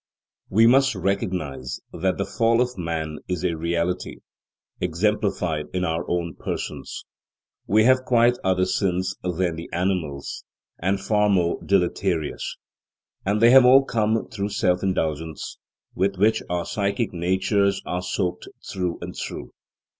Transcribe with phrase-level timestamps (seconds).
[0.49, 4.21] We must recognize that the fall of man is a reality,
[4.79, 7.05] exemplified in our own persons.
[7.67, 10.43] We have quite other sins than the animals,
[10.79, 12.57] and far more deleterious;
[13.27, 15.59] and they have all come through self indulgence,
[15.93, 19.51] with which our psychic natures are soaked through and through.